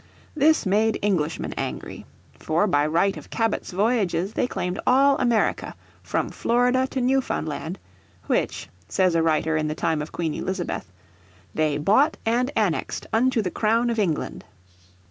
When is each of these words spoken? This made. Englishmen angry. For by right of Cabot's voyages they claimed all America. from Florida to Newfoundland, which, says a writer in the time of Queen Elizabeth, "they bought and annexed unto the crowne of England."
This 0.35 0.65
made. 0.65 0.97
Englishmen 1.03 1.53
angry. 1.57 2.07
For 2.39 2.65
by 2.65 2.87
right 2.87 3.15
of 3.17 3.29
Cabot's 3.29 3.69
voyages 3.69 4.33
they 4.33 4.47
claimed 4.47 4.79
all 4.87 5.15
America. 5.19 5.75
from 6.01 6.29
Florida 6.29 6.87
to 6.87 6.99
Newfoundland, 7.01 7.77
which, 8.25 8.67
says 8.89 9.13
a 9.13 9.21
writer 9.21 9.55
in 9.57 9.67
the 9.67 9.75
time 9.75 10.01
of 10.01 10.11
Queen 10.11 10.33
Elizabeth, 10.33 10.91
"they 11.53 11.77
bought 11.77 12.17
and 12.25 12.49
annexed 12.55 13.05
unto 13.13 13.43
the 13.43 13.51
crowne 13.51 13.91
of 13.91 13.99
England." 13.99 14.43